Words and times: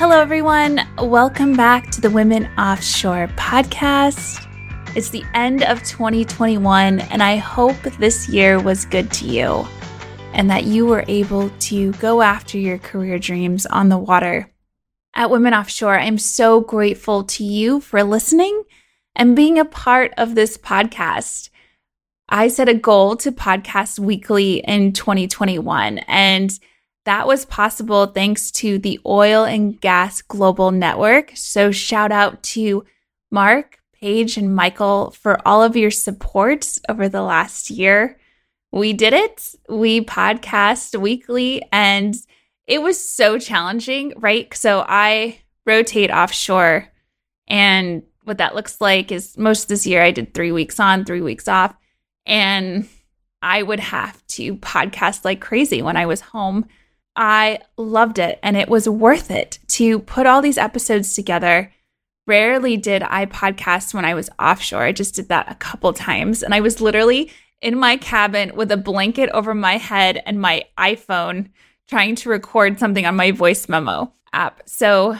Hello, 0.00 0.18
everyone. 0.18 0.80
Welcome 0.96 1.52
back 1.52 1.90
to 1.90 2.00
the 2.00 2.08
Women 2.08 2.48
Offshore 2.56 3.28
podcast. 3.36 4.42
It's 4.96 5.10
the 5.10 5.22
end 5.34 5.62
of 5.62 5.82
2021, 5.82 7.00
and 7.00 7.22
I 7.22 7.36
hope 7.36 7.76
this 7.98 8.26
year 8.26 8.58
was 8.58 8.86
good 8.86 9.12
to 9.12 9.26
you 9.26 9.68
and 10.32 10.48
that 10.48 10.64
you 10.64 10.86
were 10.86 11.04
able 11.06 11.50
to 11.50 11.92
go 11.92 12.22
after 12.22 12.56
your 12.56 12.78
career 12.78 13.18
dreams 13.18 13.66
on 13.66 13.90
the 13.90 13.98
water. 13.98 14.50
At 15.14 15.28
Women 15.28 15.52
Offshore, 15.52 15.98
I'm 15.98 16.16
so 16.16 16.62
grateful 16.62 17.24
to 17.24 17.44
you 17.44 17.80
for 17.80 18.02
listening 18.02 18.62
and 19.14 19.36
being 19.36 19.58
a 19.58 19.66
part 19.66 20.14
of 20.16 20.34
this 20.34 20.56
podcast. 20.56 21.50
I 22.26 22.48
set 22.48 22.70
a 22.70 22.74
goal 22.74 23.16
to 23.16 23.32
podcast 23.32 23.98
weekly 23.98 24.60
in 24.60 24.94
2021, 24.94 25.98
and 25.98 26.58
that 27.04 27.26
was 27.26 27.46
possible 27.46 28.06
thanks 28.06 28.50
to 28.52 28.78
the 28.78 29.00
Oil 29.06 29.44
and 29.44 29.80
Gas 29.80 30.22
Global 30.22 30.70
Network. 30.70 31.32
So, 31.34 31.70
shout 31.70 32.12
out 32.12 32.42
to 32.44 32.84
Mark, 33.30 33.78
Paige, 33.94 34.36
and 34.36 34.54
Michael 34.54 35.10
for 35.12 35.46
all 35.46 35.62
of 35.62 35.76
your 35.76 35.90
support 35.90 36.78
over 36.88 37.08
the 37.08 37.22
last 37.22 37.70
year. 37.70 38.18
We 38.70 38.92
did 38.92 39.14
it. 39.14 39.54
We 39.68 40.02
podcast 40.02 41.00
weekly, 41.00 41.62
and 41.72 42.14
it 42.66 42.82
was 42.82 43.02
so 43.02 43.38
challenging, 43.38 44.12
right? 44.16 44.52
So, 44.54 44.84
I 44.86 45.38
rotate 45.66 46.10
offshore, 46.10 46.86
and 47.48 48.02
what 48.24 48.38
that 48.38 48.54
looks 48.54 48.80
like 48.80 49.10
is 49.10 49.38
most 49.38 49.68
this 49.68 49.86
year 49.86 50.02
I 50.02 50.10
did 50.10 50.34
three 50.34 50.52
weeks 50.52 50.78
on, 50.78 51.06
three 51.06 51.22
weeks 51.22 51.48
off, 51.48 51.74
and 52.26 52.86
I 53.40 53.62
would 53.62 53.80
have 53.80 54.24
to 54.28 54.56
podcast 54.56 55.24
like 55.24 55.40
crazy 55.40 55.80
when 55.80 55.96
I 55.96 56.04
was 56.04 56.20
home 56.20 56.66
I 57.16 57.60
loved 57.76 58.18
it 58.18 58.38
and 58.42 58.56
it 58.56 58.68
was 58.68 58.88
worth 58.88 59.30
it 59.30 59.58
to 59.68 60.00
put 60.00 60.26
all 60.26 60.42
these 60.42 60.58
episodes 60.58 61.14
together. 61.14 61.72
Rarely 62.26 62.76
did 62.76 63.02
I 63.02 63.26
podcast 63.26 63.94
when 63.94 64.04
I 64.04 64.14
was 64.14 64.30
offshore. 64.38 64.82
I 64.82 64.92
just 64.92 65.14
did 65.14 65.28
that 65.28 65.50
a 65.50 65.56
couple 65.56 65.92
times. 65.92 66.42
And 66.42 66.54
I 66.54 66.60
was 66.60 66.80
literally 66.80 67.30
in 67.60 67.78
my 67.78 67.96
cabin 67.96 68.52
with 68.54 68.70
a 68.70 68.76
blanket 68.76 69.30
over 69.34 69.54
my 69.54 69.76
head 69.76 70.22
and 70.24 70.40
my 70.40 70.64
iPhone 70.78 71.50
trying 71.88 72.14
to 72.16 72.28
record 72.28 72.78
something 72.78 73.04
on 73.04 73.16
my 73.16 73.32
voice 73.32 73.68
memo 73.68 74.12
app. 74.32 74.62
So, 74.66 75.16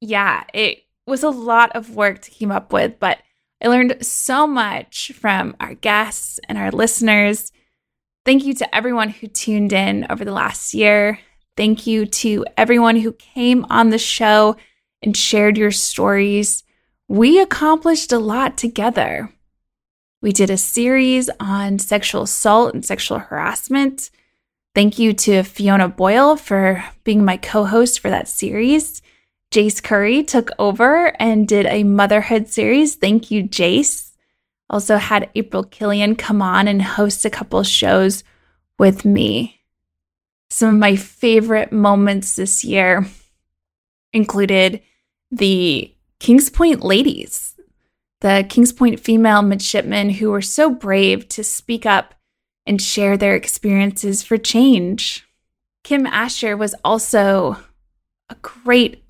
yeah, 0.00 0.44
it 0.54 0.84
was 1.06 1.22
a 1.22 1.30
lot 1.30 1.72
of 1.76 1.94
work 1.94 2.22
to 2.22 2.30
keep 2.30 2.50
up 2.50 2.72
with, 2.72 2.98
but 2.98 3.18
I 3.62 3.68
learned 3.68 4.04
so 4.04 4.46
much 4.46 5.12
from 5.14 5.54
our 5.60 5.74
guests 5.74 6.40
and 6.48 6.58
our 6.58 6.70
listeners. 6.70 7.52
Thank 8.24 8.44
you 8.44 8.54
to 8.54 8.74
everyone 8.74 9.10
who 9.10 9.26
tuned 9.26 9.72
in 9.72 10.06
over 10.08 10.24
the 10.24 10.32
last 10.32 10.74
year. 10.74 11.18
Thank 11.56 11.86
you 11.86 12.06
to 12.06 12.44
everyone 12.56 12.96
who 12.96 13.12
came 13.12 13.64
on 13.70 13.90
the 13.90 13.98
show 13.98 14.56
and 15.02 15.16
shared 15.16 15.56
your 15.56 15.70
stories. 15.70 16.64
We 17.08 17.40
accomplished 17.40 18.12
a 18.12 18.18
lot 18.18 18.56
together. 18.56 19.30
We 20.20 20.32
did 20.32 20.50
a 20.50 20.56
series 20.56 21.28
on 21.38 21.78
sexual 21.78 22.22
assault 22.22 22.74
and 22.74 22.84
sexual 22.84 23.18
harassment. 23.18 24.10
Thank 24.74 24.98
you 24.98 25.12
to 25.12 25.42
Fiona 25.42 25.88
Boyle 25.88 26.36
for 26.36 26.82
being 27.04 27.24
my 27.24 27.36
co 27.36 27.64
host 27.64 28.00
for 28.00 28.10
that 28.10 28.26
series. 28.26 29.02
Jace 29.52 29.80
Curry 29.80 30.24
took 30.24 30.50
over 30.58 31.14
and 31.20 31.46
did 31.46 31.66
a 31.66 31.84
motherhood 31.84 32.48
series. 32.48 32.96
Thank 32.96 33.30
you, 33.30 33.44
Jace. 33.44 34.12
Also 34.68 34.96
had 34.96 35.30
April 35.36 35.62
Killian 35.62 36.16
come 36.16 36.42
on 36.42 36.66
and 36.66 36.82
host 36.82 37.24
a 37.24 37.30
couple 37.30 37.62
shows 37.62 38.24
with 38.78 39.04
me. 39.04 39.60
Some 40.54 40.74
of 40.74 40.80
my 40.80 40.94
favorite 40.94 41.72
moments 41.72 42.36
this 42.36 42.62
year 42.62 43.08
included 44.12 44.82
the 45.32 45.92
Kings 46.20 46.48
Point 46.48 46.84
ladies, 46.84 47.56
the 48.20 48.46
Kings 48.48 48.72
Point 48.72 49.00
female 49.00 49.42
midshipmen 49.42 50.10
who 50.10 50.30
were 50.30 50.40
so 50.40 50.70
brave 50.70 51.28
to 51.30 51.42
speak 51.42 51.86
up 51.86 52.14
and 52.66 52.80
share 52.80 53.16
their 53.16 53.34
experiences 53.34 54.22
for 54.22 54.38
change. 54.38 55.26
Kim 55.82 56.06
Asher 56.06 56.56
was 56.56 56.76
also 56.84 57.56
a 58.30 58.36
great 58.36 59.02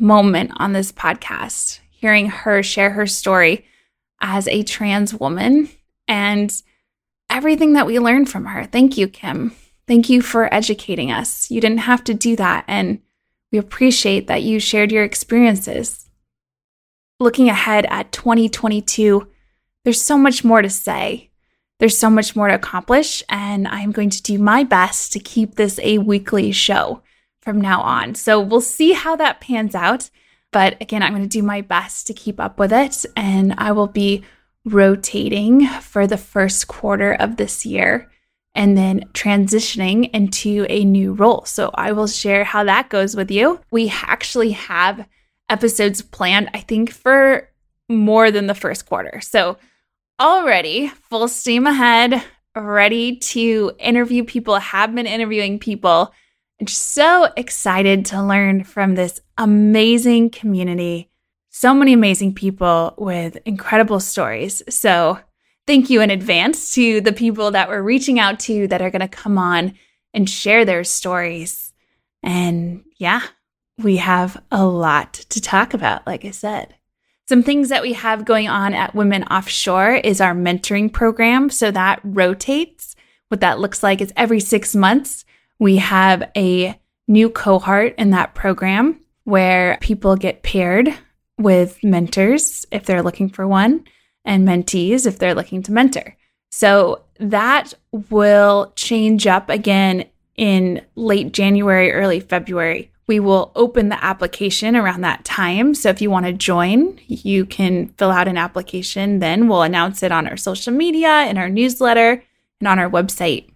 moment 0.00 0.50
on 0.56 0.72
this 0.72 0.90
podcast, 0.90 1.78
hearing 1.90 2.26
her 2.26 2.60
share 2.60 2.90
her 2.90 3.06
story 3.06 3.64
as 4.20 4.48
a 4.48 4.64
trans 4.64 5.14
woman 5.14 5.68
and 6.08 6.60
everything 7.30 7.74
that 7.74 7.86
we 7.86 8.00
learned 8.00 8.28
from 8.28 8.46
her. 8.46 8.64
Thank 8.64 8.98
you, 8.98 9.06
Kim. 9.06 9.52
Thank 9.86 10.08
you 10.08 10.22
for 10.22 10.52
educating 10.52 11.10
us. 11.10 11.50
You 11.50 11.60
didn't 11.60 11.78
have 11.78 12.04
to 12.04 12.14
do 12.14 12.36
that, 12.36 12.64
and 12.68 13.00
we 13.50 13.58
appreciate 13.58 14.28
that 14.28 14.42
you 14.42 14.60
shared 14.60 14.92
your 14.92 15.04
experiences. 15.04 16.08
Looking 17.18 17.48
ahead 17.48 17.86
at 17.86 18.12
2022, 18.12 19.28
there's 19.84 20.00
so 20.00 20.16
much 20.16 20.44
more 20.44 20.62
to 20.62 20.70
say. 20.70 21.30
There's 21.80 21.98
so 21.98 22.08
much 22.08 22.36
more 22.36 22.46
to 22.46 22.54
accomplish, 22.54 23.24
and 23.28 23.66
I'm 23.66 23.90
going 23.90 24.10
to 24.10 24.22
do 24.22 24.38
my 24.38 24.62
best 24.62 25.12
to 25.12 25.18
keep 25.18 25.56
this 25.56 25.80
a 25.82 25.98
weekly 25.98 26.52
show 26.52 27.02
from 27.40 27.60
now 27.60 27.80
on. 27.80 28.14
So 28.14 28.40
we'll 28.40 28.60
see 28.60 28.92
how 28.92 29.16
that 29.16 29.40
pans 29.40 29.74
out. 29.74 30.10
But 30.52 30.80
again, 30.80 31.02
I'm 31.02 31.12
going 31.12 31.22
to 31.22 31.28
do 31.28 31.42
my 31.42 31.60
best 31.60 32.06
to 32.06 32.14
keep 32.14 32.38
up 32.38 32.58
with 32.60 32.72
it, 32.72 33.04
and 33.16 33.54
I 33.58 33.72
will 33.72 33.88
be 33.88 34.22
rotating 34.64 35.66
for 35.66 36.06
the 36.06 36.16
first 36.16 36.68
quarter 36.68 37.12
of 37.12 37.36
this 37.36 37.66
year 37.66 38.08
and 38.54 38.76
then 38.76 39.04
transitioning 39.12 40.10
into 40.12 40.66
a 40.68 40.84
new 40.84 41.14
role. 41.14 41.44
So 41.44 41.70
I 41.74 41.92
will 41.92 42.06
share 42.06 42.44
how 42.44 42.64
that 42.64 42.90
goes 42.90 43.16
with 43.16 43.30
you. 43.30 43.60
We 43.70 43.90
actually 43.90 44.52
have 44.52 45.06
episodes 45.48 46.02
planned, 46.02 46.50
I 46.54 46.60
think, 46.60 46.90
for 46.90 47.48
more 47.88 48.30
than 48.30 48.46
the 48.46 48.54
first 48.54 48.86
quarter. 48.86 49.20
So 49.20 49.56
already 50.20 50.88
full 50.88 51.28
steam 51.28 51.66
ahead, 51.66 52.22
ready 52.54 53.16
to 53.16 53.72
interview 53.78 54.24
people, 54.24 54.56
have 54.56 54.94
been 54.94 55.06
interviewing 55.06 55.58
people. 55.58 56.12
And 56.58 56.68
so 56.68 57.28
excited 57.36 58.04
to 58.06 58.22
learn 58.22 58.64
from 58.64 58.94
this 58.94 59.20
amazing 59.36 60.30
community. 60.30 61.10
So 61.50 61.74
many 61.74 61.92
amazing 61.92 62.34
people 62.34 62.94
with 62.96 63.36
incredible 63.44 64.00
stories. 64.00 64.62
So 64.68 65.18
thank 65.72 65.88
you 65.88 66.02
in 66.02 66.10
advance 66.10 66.74
to 66.74 67.00
the 67.00 67.14
people 67.14 67.52
that 67.52 67.66
we're 67.66 67.80
reaching 67.80 68.18
out 68.18 68.38
to 68.38 68.68
that 68.68 68.82
are 68.82 68.90
going 68.90 69.00
to 69.00 69.08
come 69.08 69.38
on 69.38 69.72
and 70.12 70.28
share 70.28 70.66
their 70.66 70.84
stories. 70.84 71.72
And 72.22 72.84
yeah, 72.98 73.22
we 73.78 73.96
have 73.96 74.36
a 74.50 74.66
lot 74.66 75.14
to 75.30 75.40
talk 75.40 75.72
about, 75.72 76.06
like 76.06 76.26
I 76.26 76.30
said. 76.30 76.74
Some 77.26 77.42
things 77.42 77.70
that 77.70 77.80
we 77.80 77.94
have 77.94 78.26
going 78.26 78.48
on 78.48 78.74
at 78.74 78.94
Women 78.94 79.24
Offshore 79.24 79.94
is 79.94 80.20
our 80.20 80.34
mentoring 80.34 80.92
program. 80.92 81.48
So 81.48 81.70
that 81.70 82.00
rotates. 82.04 82.94
What 83.28 83.40
that 83.40 83.58
looks 83.58 83.82
like 83.82 84.02
is 84.02 84.12
every 84.14 84.40
six 84.40 84.76
months, 84.76 85.24
we 85.58 85.76
have 85.76 86.30
a 86.36 86.78
new 87.08 87.30
cohort 87.30 87.94
in 87.96 88.10
that 88.10 88.34
program 88.34 89.00
where 89.24 89.78
people 89.80 90.16
get 90.16 90.42
paired 90.42 90.94
with 91.38 91.82
mentors 91.82 92.66
if 92.70 92.84
they're 92.84 93.02
looking 93.02 93.30
for 93.30 93.48
one 93.48 93.86
and 94.24 94.46
mentees 94.46 95.06
if 95.06 95.18
they're 95.18 95.34
looking 95.34 95.62
to 95.64 95.72
mentor. 95.72 96.16
So 96.50 97.02
that 97.18 97.74
will 98.10 98.72
change 98.76 99.26
up 99.26 99.48
again 99.48 100.04
in 100.36 100.84
late 100.96 101.32
January, 101.32 101.92
early 101.92 102.20
February. 102.20 102.90
We 103.06 103.20
will 103.20 103.52
open 103.56 103.88
the 103.88 104.02
application 104.02 104.76
around 104.76 105.00
that 105.00 105.24
time. 105.24 105.74
So 105.74 105.88
if 105.88 106.00
you 106.00 106.10
want 106.10 106.26
to 106.26 106.32
join, 106.32 106.98
you 107.06 107.44
can 107.44 107.88
fill 107.98 108.10
out 108.10 108.28
an 108.28 108.38
application. 108.38 109.18
Then 109.18 109.48
we'll 109.48 109.62
announce 109.62 110.02
it 110.02 110.12
on 110.12 110.28
our 110.28 110.36
social 110.36 110.72
media, 110.72 111.26
in 111.26 111.36
our 111.36 111.48
newsletter, 111.48 112.22
and 112.60 112.68
on 112.68 112.78
our 112.78 112.88
website. 112.88 113.48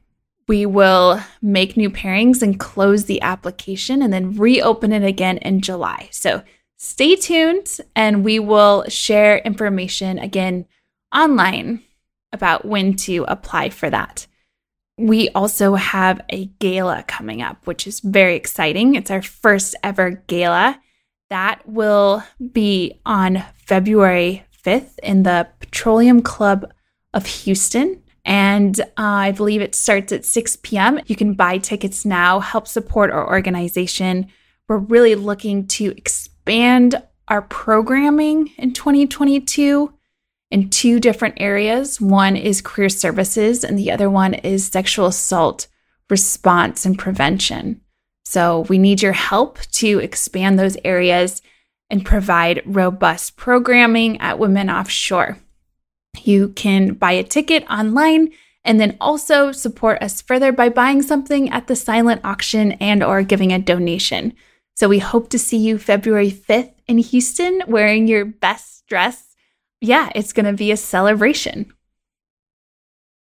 We 0.49 0.67
will 0.67 1.21
make 1.43 1.77
new 1.77 1.91
pairings 1.91 2.43
and 2.43 2.59
close 2.59 3.05
the 3.05 3.21
application 3.23 4.03
and 4.03 4.13
then 4.13 4.37
reopen 4.37 4.93
it 4.93 5.05
again 5.05 5.39
in 5.39 5.61
July. 5.61 6.09
So 6.13 6.43
stay 6.77 7.17
tuned 7.17 7.79
and 7.95 8.25
we 8.25 8.39
will 8.39 8.85
share 8.89 9.39
information 9.39 10.19
again 10.19 10.67
online 11.15 11.83
about 12.33 12.65
when 12.65 12.95
to 12.95 13.25
apply 13.29 13.71
for 13.71 13.91
that. 13.91 14.27
We 14.99 15.29
also 15.31 15.75
have 15.75 16.23
a 16.31 16.47
gala 16.59 17.05
coming 17.07 17.43
up, 17.43 17.67
which 17.67 17.87
is 17.87 18.01
very 18.01 18.35
exciting. 18.35 18.95
It's 18.95 19.11
our 19.11 19.23
first 19.23 19.75
ever 19.83 20.23
gala. 20.27 20.81
That 21.29 21.69
will 21.69 22.23
be 22.53 23.01
on 23.05 23.45
February 23.57 24.45
5th 24.65 24.99
in 25.03 25.23
the 25.23 25.49
Petroleum 25.61 26.23
Club 26.23 26.73
of 27.13 27.27
Houston. 27.27 28.03
And 28.25 28.79
uh, 28.81 28.85
I 28.97 29.33
believe 29.33 29.61
it 29.61 29.75
starts 29.75 30.13
at 30.13 30.25
6 30.25 30.57
p.m. 30.63 31.01
You 31.07 31.15
can 31.15 31.35
buy 31.35 31.59
tickets 31.59 32.05
now, 32.05 32.41
help 32.41 32.67
support 32.67 33.11
our 33.11 33.29
organization. 33.29 34.27
We're 34.69 34.79
really 34.79 35.15
looking 35.15 35.67
to 35.69 35.95
expand 35.97 36.36
expand 36.47 37.03
our 37.27 37.43
programming 37.43 38.53
in 38.57 38.73
2022 38.73 39.93
in 40.53 40.71
two 40.71 41.01
different 41.01 41.35
areas. 41.39 42.01
One 42.01 42.37
is 42.37 42.63
career 42.63 42.89
services, 42.89 43.65
and 43.65 43.77
the 43.77 43.91
other 43.91 44.09
one 44.09 44.33
is 44.33 44.69
sexual 44.69 45.07
assault 45.07 45.67
response 46.09 46.87
and 46.87 46.97
prevention. 46.97 47.81
So 48.25 48.61
we 48.69 48.79
need 48.79 49.03
your 49.03 49.13
help 49.13 49.59
to 49.73 49.99
expand 49.99 50.57
those 50.57 50.77
areas 50.85 51.43
and 51.91 52.07
provide 52.07 52.63
robust 52.65 53.37
programming 53.37 54.21
at 54.21 54.39
Women 54.39 54.71
Offshore. 54.71 55.39
You 56.23 56.51
can 56.51 56.95
buy 56.95 57.13
a 57.13 57.25
ticket 57.25 57.69
online 57.69 58.29
and 58.65 58.81
then 58.81 58.97
also 59.01 59.51
support 59.51 60.01
us 60.01 60.23
further 60.23 60.53
by 60.53 60.69
buying 60.69 61.03
something 61.03 61.51
at 61.51 61.67
the 61.67 61.75
silent 61.75 62.21
auction 62.23 62.73
and 62.73 63.03
or 63.03 63.23
giving 63.23 63.53
a 63.53 63.59
donation. 63.59 64.33
So 64.77 64.91
we 64.91 64.99
hope 64.99 65.31
to 65.31 65.39
see 65.39 65.57
you 65.57 65.79
February 65.79 66.31
5th 66.31 66.75
in 66.87 66.99
Houston 66.99 67.63
wearing 67.67 68.07
your 68.07 68.27
best 68.27 68.87
dress. 68.87 69.35
Yeah, 69.81 70.11
it's 70.15 70.35
going 70.35 70.45
to 70.45 70.53
be 70.53 70.71
a 70.71 70.77
celebration. 70.77 71.73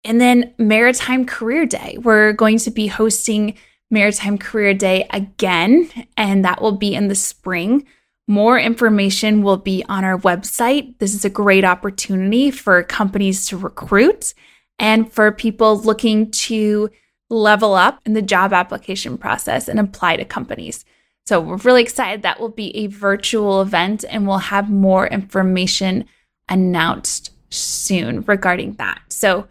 And 0.04 0.20
then 0.20 0.56
Maritime 0.58 1.26
Career 1.26 1.68
Day. 1.68 1.98
We're 2.02 2.34
going 2.34 2.58
to 2.58 2.72
be 2.72 2.88
hosting 2.88 3.54
Maritime 3.92 4.40
Career 4.40 4.74
Day 4.74 5.08
again, 5.12 5.90
and 6.18 6.44
that 6.44 6.60
will 6.60 6.78
be 6.78 6.96
in 6.96 7.08
the 7.08 7.16
spring. 7.16 7.86
More 8.28 8.58
information 8.58 9.44
will 9.44 9.58
be 9.58 9.86
on 9.88 10.04
our 10.04 10.18
website. 10.18 10.98
This 10.98 11.14
is 11.14 11.24
a 11.24 11.30
great 11.30 11.64
opportunity 11.64 12.50
for 12.50 12.82
companies 12.82 13.46
to 13.48 13.58
recruit 13.58 14.34
and 14.80 15.12
for 15.12 15.32
people 15.32 15.80
looking 15.80 16.32
to 16.32 16.90
level 17.30 17.76
up 17.76 18.00
in 18.08 18.14
the 18.14 18.22
job 18.24 18.54
application 18.54 19.20
process 19.20 19.68
and 19.68 19.80
apply 19.80 20.18
to 20.18 20.26
companies. 20.26 20.84
So 21.26 21.40
we're 21.40 21.58
really 21.58 21.82
excited 21.82 22.22
that 22.22 22.40
will 22.40 22.50
be 22.50 22.76
a 22.76 22.88
virtual 22.88 23.62
event 23.62 24.04
and 24.10 24.28
we'll 24.28 24.40
have 24.40 24.70
more 24.70 25.08
information 25.08 26.06
announced 26.50 27.32
soon 27.50 28.22
regarding 28.22 28.74
that. 28.74 29.02
So 29.10 29.48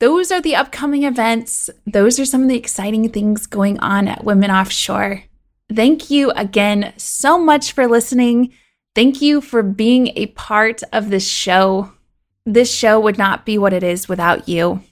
those 0.00 0.32
are 0.32 0.40
the 0.40 0.56
upcoming 0.56 1.04
events. 1.04 1.70
Those 1.86 2.18
are 2.18 2.24
some 2.24 2.42
of 2.42 2.48
the 2.48 2.56
exciting 2.56 3.08
things 3.10 3.46
going 3.46 3.78
on 3.78 4.08
at 4.08 4.24
Women 4.24 4.50
Offshore. 4.50 5.22
Thank 5.72 6.10
you 6.10 6.32
again 6.32 6.92
so 6.96 7.38
much 7.38 7.72
for 7.72 7.86
listening. 7.86 8.52
Thank 8.94 9.22
you 9.22 9.40
for 9.40 9.62
being 9.62 10.08
a 10.16 10.26
part 10.26 10.82
of 10.92 11.10
this 11.10 11.26
show. 11.26 11.92
This 12.44 12.74
show 12.74 12.98
would 12.98 13.16
not 13.16 13.46
be 13.46 13.58
what 13.58 13.72
it 13.72 13.84
is 13.84 14.08
without 14.08 14.48
you. 14.48 14.82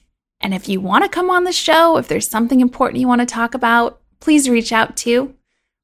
And 0.41 0.55
if 0.55 0.69
you 0.69 0.81
want 0.81 1.05
to 1.05 1.11
come 1.11 1.29
on 1.29 1.45
the 1.45 1.53
show, 1.53 1.97
if 1.97 2.07
there's 2.07 2.29
something 2.29 2.61
important 2.61 3.01
you 3.01 3.09
want 3.09 3.21
to 3.21 3.27
talk 3.27 3.55
about, 3.55 4.01
please 4.21 4.49
reach 4.49 4.73
out 4.73 4.97
to. 4.99 5.35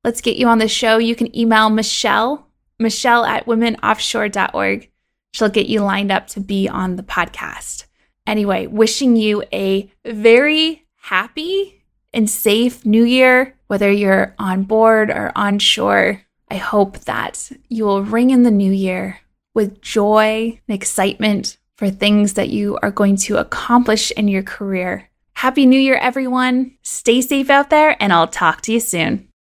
Let's 0.06 0.20
get 0.20 0.37
you 0.37 0.47
on 0.47 0.58
the 0.58 0.69
show. 0.69 0.99
You 0.99 1.17
can 1.17 1.37
email 1.37 1.69
Michelle, 1.69 2.47
Michelle 2.79 3.25
at 3.25 3.47
womenoffshore.org. 3.47 4.88
She'll 5.32 5.49
get 5.49 5.67
you 5.67 5.81
lined 5.81 6.12
up 6.12 6.29
to 6.29 6.41
be 6.41 6.69
on 6.69 6.94
the 6.94 7.03
podcast. 7.03 7.87
Anyway, 8.25 8.69
wishing 8.69 9.17
you 9.17 9.43
a 9.53 9.91
very 10.05 10.87
happy 10.94 11.82
and 12.14 12.31
safe 12.31 12.87
new 12.87 13.03
year, 13.03 13.56
whether 13.67 13.91
you're 13.91 14.32
on 14.38 14.62
board 14.62 15.11
or 15.11 15.32
on 15.35 15.58
shore. 15.58 16.23
I 16.49 16.58
hope 16.58 17.00
that 17.00 17.50
you 17.69 17.85
will 17.85 18.05
ring 18.05 18.31
in 18.31 18.44
the 18.44 18.53
new 18.53 18.70
year 18.70 19.19
with 19.55 19.82
joy 19.82 20.61
and 20.69 20.75
excitement 20.76 21.58
for 21.75 21.91
things 21.91 22.35
that 22.35 22.50
you 22.50 22.79
are 22.81 22.93
going 22.93 23.17
to 23.17 23.38
accomplish 23.38 24.12
in 24.12 24.29
your 24.29 24.44
career. 24.44 25.11
Happy 25.35 25.67
New 25.67 25.81
Year, 25.81 25.97
everyone. 25.97 26.76
Stay 26.82 27.20
safe 27.23 27.50
out 27.50 27.70
there, 27.70 28.00
and 28.00 28.12
I'll 28.12 28.29
talk 28.29 28.61
to 28.62 28.73
you 28.73 28.79
soon. 28.79 29.26